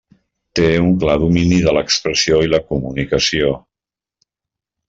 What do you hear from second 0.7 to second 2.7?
un clar domini de l'expressió i la